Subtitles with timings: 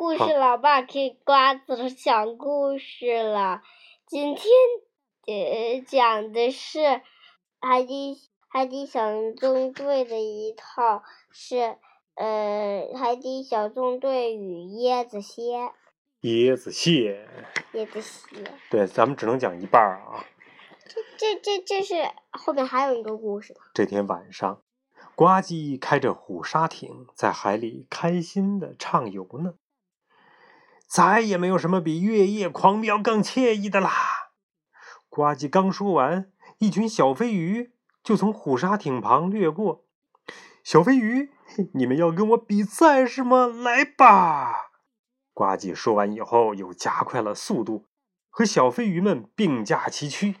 [0.00, 3.60] 故事老爸给瓜子讲故事了。
[4.06, 4.46] 今天
[5.26, 7.02] 呃讲的是
[7.60, 8.16] 海底
[8.48, 9.02] 海底小
[9.36, 11.76] 纵队的一套是
[12.14, 15.70] 呃海底小纵队与椰子蟹。
[16.22, 17.28] 椰子蟹。
[17.74, 18.42] 椰子蟹。
[18.70, 20.24] 对，咱们只能讲一半儿啊。
[20.86, 23.54] 这这这这是后面还有一个故事。
[23.74, 24.62] 这天晚上，
[25.14, 29.56] 呱唧开着虎鲨艇在海里开心的畅游呢。
[30.90, 33.92] 再也没有什么比月夜狂飙更惬意的啦！
[35.08, 37.70] 呱唧刚说完，一群小飞鱼
[38.02, 39.86] 就从虎鲨艇旁掠过。
[40.64, 41.30] 小飞鱼，
[41.74, 43.46] 你们要跟我比赛是吗？
[43.46, 44.72] 来吧！
[45.32, 47.86] 呱唧说完以后，又加快了速度，
[48.28, 50.34] 和小飞鱼们并驾齐驱。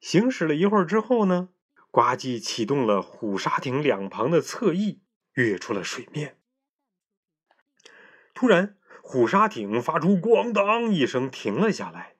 [0.00, 1.50] 行驶了一会儿之后呢，
[1.90, 5.02] 呱唧启动了虎鲨艇两旁的侧翼，
[5.34, 6.39] 跃出了水面。
[8.40, 12.14] 突然，虎鲨艇发出“咣当”一声，停了下来。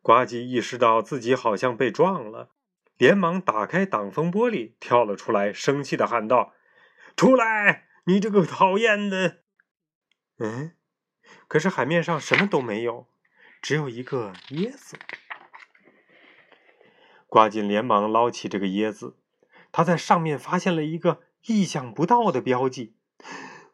[0.00, 2.52] 呱唧意识到自己好像被撞了，
[2.96, 6.54] 连忙打开挡风玻璃，跳了出来，生气的喊道
[7.14, 9.42] ：“出来，你这个讨厌的！”
[10.40, 10.72] 嗯，
[11.46, 13.06] 可是海面上什么都没有，
[13.60, 14.96] 只有一个椰子。
[17.26, 19.18] 呱唧连忙捞起这个椰子，
[19.70, 22.96] 他在上面发现了一个意想不到的标记。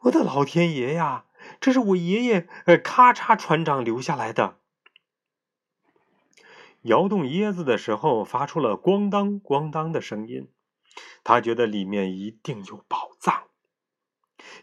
[0.01, 1.23] 我的老天爷呀！
[1.59, 4.59] 这是我爷爷呃，咔嚓船长留下来的。
[6.83, 10.49] 摇动椰子的时候，发出了咣当咣当的声音。
[11.23, 13.43] 他觉得里面一定有宝藏。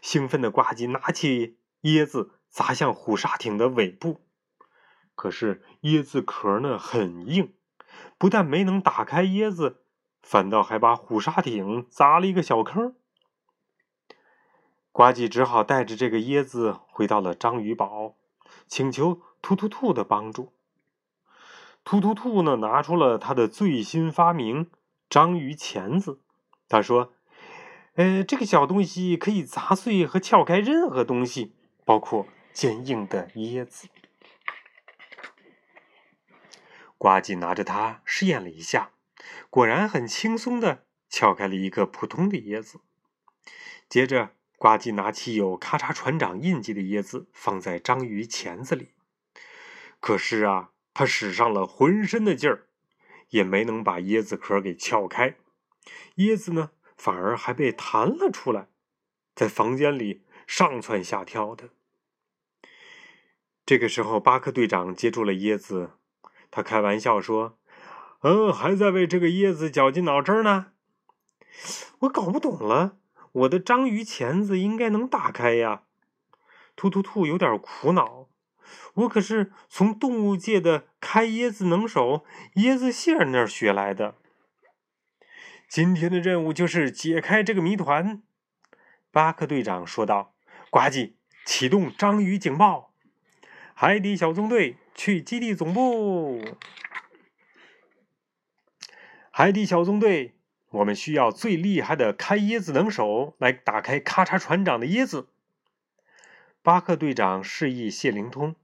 [0.01, 4.25] 兴奋的呱唧拿起椰子砸向虎鲨艇的尾部，
[5.13, 7.53] 可是椰子壳呢很硬，
[8.17, 9.83] 不但没能打开椰子，
[10.21, 12.95] 反倒还把虎鲨艇砸了一个小坑。
[14.95, 18.15] 呱唧只好带着这个椰子回到了章鱼堡，
[18.65, 20.53] 请求突突兔的帮助。
[21.83, 24.71] 突突兔呢，拿出了他的最新发明——
[25.09, 26.21] 章鱼钳子。
[26.69, 27.11] 他说
[27.95, 31.53] ：“呃，这个小东西可以砸碎和撬开任何东西，
[31.83, 33.89] 包括坚硬的椰子。”
[36.97, 38.91] 呱唧拿着它试验了一下，
[39.49, 42.79] 果然很轻松的撬开了一个普通的椰子。
[43.89, 48.93] 接着，呱唧拿起有“咔嚓”船长印记的椰子，放在章鱼钳子里。
[49.99, 52.67] 可是啊，他使上了浑身的劲儿，
[53.29, 55.35] 也没能把椰子壳给撬开。
[56.17, 58.67] 椰子呢，反而还被弹了出来，
[59.35, 61.69] 在房间里上蹿下跳的。
[63.65, 65.91] 这个时候，巴克队长接住了椰子，
[66.49, 67.57] 他开玩笑说
[68.21, 70.67] ：“嗯，还在为这个椰子绞尽脑汁呢。”
[71.99, 72.97] 我搞不懂了。
[73.35, 75.83] 我的章鱼钳子应该能打开呀！
[76.77, 78.29] 突突兔有点苦恼，
[78.93, 82.23] 我可是从动物界的开椰子能手
[82.55, 84.15] 椰子蟹那儿学来的。
[85.67, 88.23] 今天的任务就是解开这个谜团。
[89.11, 90.33] 巴克队长说道
[90.71, 91.15] ：“呱唧，
[91.45, 92.93] 启动章鱼警报！
[93.73, 96.41] 海底小纵队去基地总部！
[99.29, 100.34] 海底小纵队。”
[100.75, 105.29] 我们需要最厉害的开椰子能手来打开咔嚓船长的椰子。
[106.61, 108.55] 巴克队长示意谢灵通，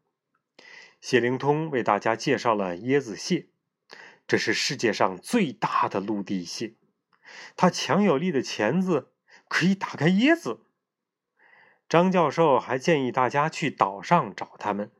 [0.99, 3.47] 谢灵通为大家介绍了椰子蟹，
[4.27, 6.73] 这是世界上最大的陆地蟹，
[7.55, 9.11] 它强有力的钳子
[9.47, 10.61] 可以打开椰子。
[11.87, 14.91] 张教授还建议大家去岛上找它们，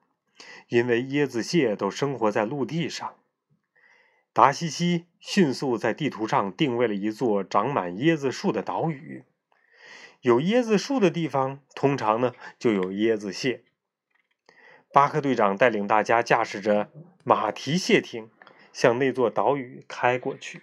[0.69, 3.15] 因为椰子蟹都生活在陆地上。
[4.33, 9.25] 达西西迅速在地图上定位了一座长满椰子树的岛屿。
[10.21, 13.63] 有椰子树的地方，通常呢就有椰子蟹。
[14.93, 16.91] 巴克队长带领大家驾驶着
[17.23, 18.29] 马蹄蟹艇
[18.71, 20.61] 向那座岛屿开过去。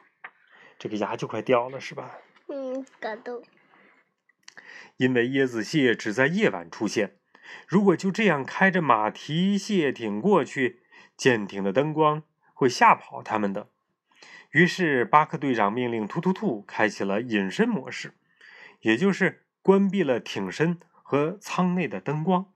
[0.79, 2.19] 这个牙就快掉了，是吧？
[2.47, 3.43] 嗯，感动。
[4.97, 7.17] 因为椰子蟹只在夜晚出现，
[7.67, 10.81] 如果就这样开着马蹄蟹艇过去，
[11.17, 12.23] 舰艇的灯光。
[12.59, 13.69] 会吓跑他们的。
[14.51, 18.15] 于是，巴克队长命令突突兔开启了隐身模式，
[18.81, 22.53] 也就是关闭了艇身和舱内的灯光。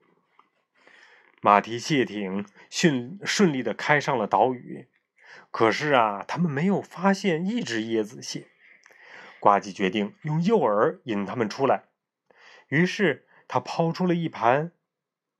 [1.41, 4.89] 马蹄蟹艇顺顺利的开上了岛屿。
[5.53, 8.49] 可是啊，他们没有发现一只椰子蟹。
[9.39, 11.85] 呱唧决定用诱饵引他们出来。
[12.67, 14.73] 于是，他抛出了一盘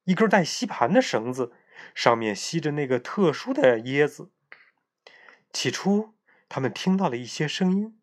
[0.05, 1.53] 一根带吸盘的绳子，
[1.97, 4.31] 上面吸着那个特殊的椰子。
[5.53, 6.15] 起初，
[6.49, 7.99] 他们听到了一些声音，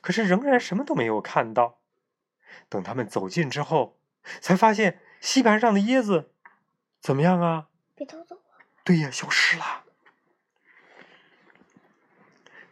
[0.00, 1.80] 可是仍然什么都没有看到。
[2.68, 4.00] 等他们走近之后，
[4.40, 6.32] 才发现吸盘上的椰子
[7.00, 7.68] 怎么样啊？
[7.94, 8.42] 被偷走了。
[8.84, 9.84] 对呀，消失了。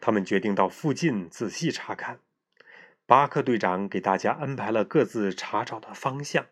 [0.01, 2.21] 他们决定到附近仔细查看。
[3.07, 6.47] 巴克队长给大家安排了各自查找的方向。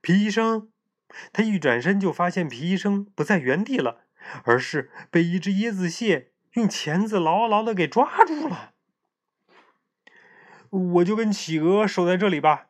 [0.00, 0.70] 皮医生，
[1.32, 4.05] 他一转身就发现皮医生不在原地了，
[4.44, 8.72] 而是被一只椰子蟹用钳子牢牢的给抓住了。
[10.70, 12.68] 我就跟企鹅守在这里吧。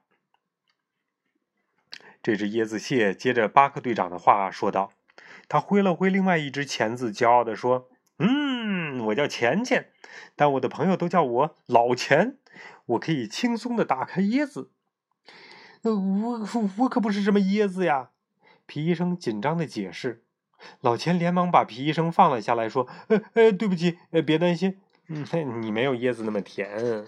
[2.22, 4.92] 这只椰子蟹接着巴克队长的话说道，
[5.48, 7.88] 他挥了挥另外一只钳子，骄傲的说
[8.18, 9.90] ：“嗯，我叫钱钱，
[10.34, 12.38] 但我的朋友都叫我老钱。
[12.86, 14.72] 我可以轻松的打开椰子。
[15.82, 16.48] ”“呃，我
[16.78, 18.10] 我可不是什么椰子呀！”
[18.66, 20.25] 皮医生紧张的解释。
[20.80, 27.06] 老钱连忙把皮医生放了下来，说：“呃呃，对不起，呃，别担心，嗯，你没有椰子那么甜。”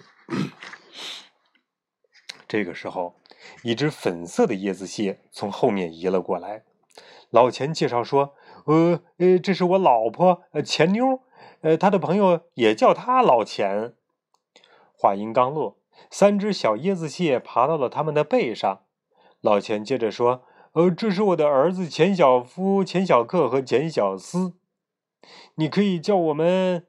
[2.46, 3.16] 这个时候，
[3.62, 6.64] 一只粉色的椰子蟹从后面移了过来。
[7.30, 8.34] 老钱介绍说
[8.64, 11.20] ：“呃呃，这是我老婆，呃，钱妞，
[11.60, 13.92] 呃，她的朋友也叫她老钱。”
[14.96, 15.76] 话音刚落，
[16.10, 18.80] 三只小椰子蟹爬到了他们的背上。
[19.40, 24.54] 老钱接着说：“呃，这是我的儿子钱小夫、钱小克和钱小思，
[25.56, 26.86] 你可以叫我们。”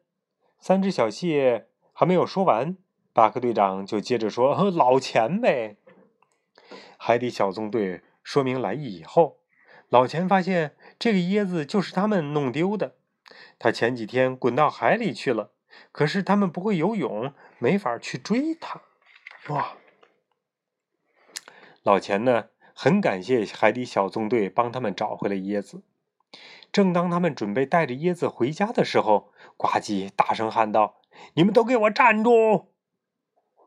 [0.60, 2.78] 三只小蟹还没有说完。
[3.14, 5.78] 巴克队长就接着说：“老钱呗。”
[6.98, 9.40] 海底小纵队说明来意以后，
[9.88, 12.96] 老钱发现这个椰子就是他们弄丢的。
[13.58, 15.52] 他前几天滚到海里去了，
[15.92, 18.82] 可是他们不会游泳，没法去追他。
[19.48, 19.78] 哇！
[21.84, 22.50] 老钱呢，
[22.82, 25.82] 很感谢海底小纵队帮他们找回了椰子。
[26.72, 31.02] 正当他们准备带着椰子回家的时候，呱唧大声喊道
[31.36, 32.70] ：“你们都给我站住！”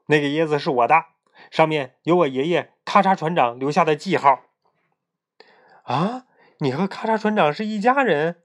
[0.09, 1.05] 那个椰子是我的，
[1.50, 4.44] 上面有我爷爷咔嚓船长留下的记号。
[5.82, 6.25] 啊，
[6.61, 8.37] 你和咔嚓船长是一家人？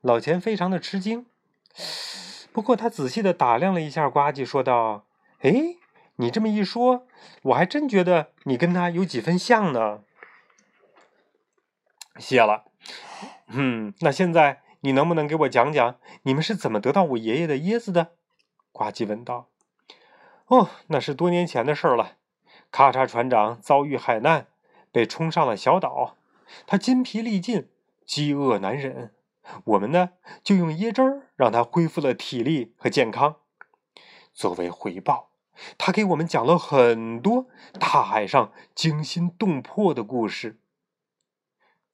[0.00, 1.26] 老钱非常的吃惊。
[2.54, 5.04] 不过他仔细的打量了一下呱唧，说道
[5.44, 5.76] ：“哎，
[6.14, 7.06] 你这么一说，
[7.42, 10.04] 我还真觉得你跟他有几分像呢。”
[12.18, 12.64] 谢了。
[13.48, 18.12] 嗯，那现在你能不能给我讲讲你们是怎么得到我爷爷的椰子的？
[18.72, 19.48] 呱唧问道。
[20.46, 22.18] 哦，那是多年前的事了。
[22.70, 24.46] 咔嚓船长遭遇海难，
[24.92, 26.16] 被冲上了小岛。
[26.66, 27.68] 他筋疲力尽，
[28.04, 29.12] 饥饿难忍。
[29.64, 30.10] 我们呢，
[30.42, 33.36] 就用椰汁儿让他恢复了体力和健康。
[34.32, 35.30] 作为回报，
[35.78, 37.46] 他给我们讲了很多
[37.80, 40.60] 大海上惊心动魄的故事。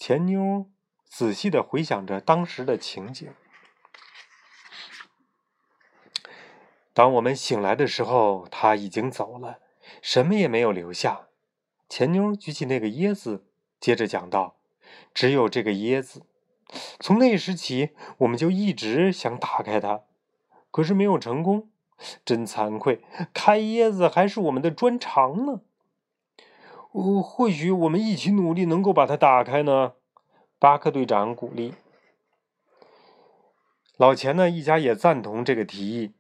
[0.05, 0.69] 钱妞
[1.05, 3.33] 仔细的回想着当时的情景。
[6.93, 9.61] 当我们醒来的时候，他已经走了，
[10.03, 11.29] 什么也没有留下。
[11.89, 13.47] 钱妞举起那个椰子，
[13.79, 14.57] 接着讲道
[15.15, 16.27] ：“只有这个椰子，
[16.99, 20.03] 从那时起，我们就一直想打开它，
[20.73, 21.71] 可是没有成功。
[22.25, 25.61] 真惭愧，开椰子还是我们的专长呢。
[26.93, 29.95] 哦，或许我们一起努力，能够把它打开呢。”
[30.59, 31.75] 巴克队长鼓励。
[33.97, 36.15] 老钱呢，一家也赞同这个提议。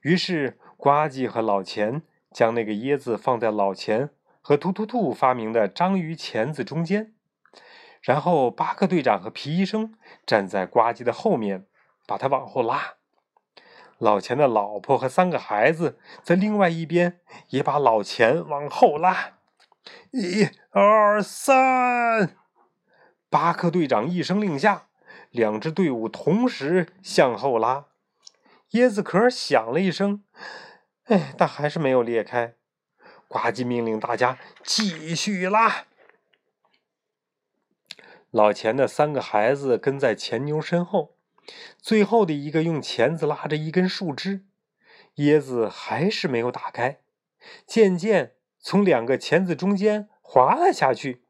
[0.00, 4.10] 于是，呱唧和老钱将那个椰子放在老钱
[4.40, 7.14] 和突突兔发明的章鱼钳子中间，
[8.00, 9.94] 然后巴克队长和皮医生
[10.26, 11.66] 站在呱唧的后面，
[12.06, 12.94] 把它往后拉。
[13.98, 19.33] 老钱的老婆和三个孩子在另外一边也把老钱往后拉。
[20.10, 22.36] 一、二、三！
[23.28, 24.88] 巴克队长一声令下，
[25.30, 27.86] 两支队伍同时向后拉。
[28.70, 30.24] 椰子壳响了一声，
[31.04, 32.54] 哎，但还是没有裂开。
[33.28, 35.86] 呱唧命令大家继续拉。
[38.30, 41.16] 老钱的三个孩子跟在钱妞身后，
[41.78, 44.44] 最后的一个用钳子拉着一根树枝，
[45.16, 47.00] 椰子还是没有打开，
[47.66, 48.33] 渐渐
[48.64, 51.20] 从两个钳子中间滑了下去。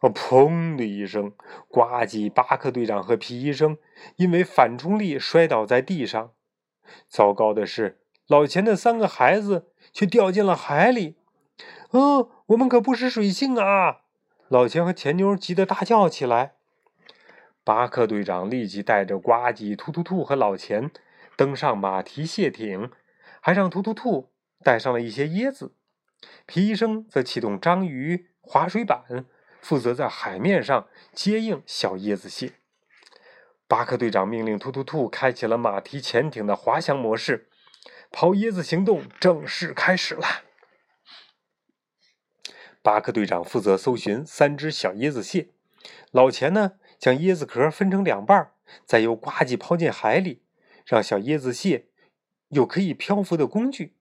[0.00, 1.32] 哦，砰的一声，
[1.68, 3.78] 呱唧、巴克队长和皮医生
[4.16, 6.32] 因为反冲力摔倒在地上。
[7.08, 11.16] 糟糕的是，老钱的三个孩子却掉进了海里。
[11.90, 14.00] 哦，我们可不是水性啊！
[14.48, 16.54] 老钱和钱妞急得大叫起来。
[17.62, 20.90] 巴克队长立即带着呱唧、突突兔和老钱
[21.36, 22.90] 登上马蹄蟹艇，
[23.40, 24.30] 还让突突兔
[24.64, 25.72] 带上了一些椰子。
[26.46, 29.26] 皮医生则启动章鱼划水板，
[29.60, 32.52] 负责在海面上接应小椰子蟹。
[33.68, 37.48] 巴克队长命令突突兔开启了马蹄潜艇的滑翔模式，
[38.12, 40.44] 抛椰子行动正式开始了。
[42.80, 45.48] 巴克队长负责搜寻三只小椰子蟹，
[46.12, 48.52] 老钱呢将椰子壳分成两半，
[48.84, 50.44] 再由呱唧抛进海里，
[50.86, 51.88] 让小椰子蟹
[52.50, 53.95] 有可以漂浮的工具。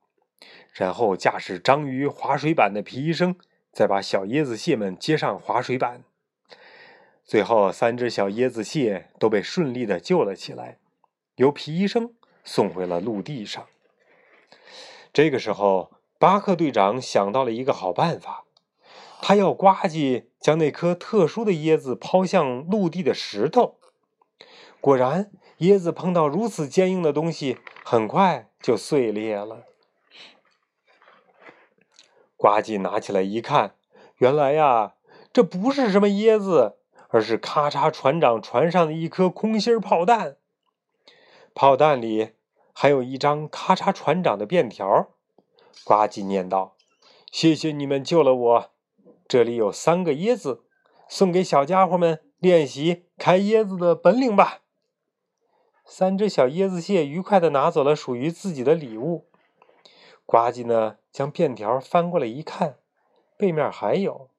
[0.75, 3.37] 然后驾驶章鱼划水板的皮医生，
[3.71, 6.03] 再把小椰子蟹们接上划水板。
[7.23, 10.77] 最后，三只小椰子蟹都被顺利的救了起来，
[11.37, 12.13] 由皮医生
[12.43, 13.65] 送回了陆地上。
[15.13, 18.43] 这个时候，巴克队长想到了一个好办法，
[19.21, 23.77] 他要呱唧将那颗特殊的椰子抛向陆地的石头。
[24.81, 29.63] 果然，椰子碰到如此坚硬的东西，很快就碎裂了。
[32.45, 33.73] 呱唧拿起来一看，
[34.17, 34.93] 原来呀，
[35.33, 36.75] 这不是什么椰子，
[37.09, 40.37] 而是咔嚓船长船上的一颗空心炮弹。
[41.55, 42.33] 炮弹里
[42.71, 45.07] 还有一张咔嚓船长的便条。
[45.83, 46.75] 呱唧念道
[47.33, 48.71] ：“谢谢你们救了我，
[49.27, 50.65] 这里有三个椰子，
[51.09, 54.59] 送给小家伙们练习开椰子的本领吧。”
[55.83, 59.25] 三只小椰子蟹愉快地拿走了属于自己的礼物。
[60.25, 62.77] 呱唧呢，将便条翻过来一看，
[63.37, 64.29] 背面还有：“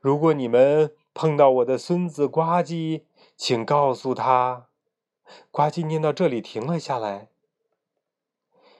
[0.00, 3.02] 如果你们碰到我的孙子呱唧，
[3.36, 4.66] 请告诉他。”
[5.50, 7.28] 呱唧念到这里停了下来，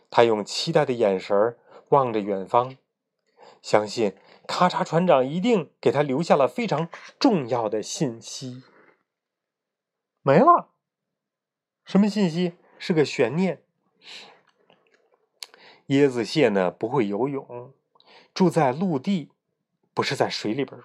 [0.09, 1.59] 他用期待的眼神
[1.91, 2.79] 望着远方，
[3.61, 4.17] 相信
[4.47, 8.63] 咔嚓船长一定给他留下了非常重要的信息。
[10.23, 10.69] 没了，
[11.85, 12.55] 什么信息？
[12.79, 13.63] 是个悬念。
[15.89, 17.73] 椰子蟹呢不会游泳，
[18.33, 19.31] 住在陆地，
[19.93, 20.81] 不是在水里边。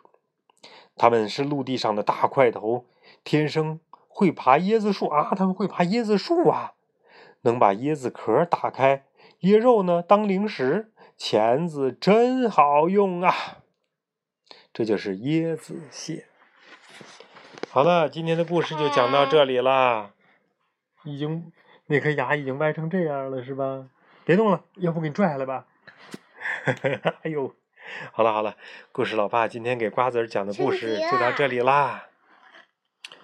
[0.95, 2.85] 它们是陆地上的大块头，
[3.23, 5.33] 天生会爬椰子树啊！
[5.35, 6.73] 它们会爬椰子树啊，
[7.41, 9.05] 能把椰子壳打开，
[9.41, 13.33] 椰肉呢当零食，钳子真好用啊！
[14.71, 16.27] 这就是椰子蟹。
[17.69, 20.11] 好了，今天的故事就讲到这里啦。
[21.03, 21.51] 已经
[21.87, 23.89] 那颗牙已经歪成这样了，是吧？
[24.25, 25.65] 别动了，要不给你拽下来吧。
[27.23, 27.53] 哎呦，
[28.11, 28.55] 好了好了，
[28.91, 32.07] 故事老爸今天给瓜子儿讲的故事就到这里啦。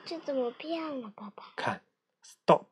[0.06, 1.44] 这怎么变了，爸爸？
[1.56, 1.82] 看
[2.22, 2.66] ，stop。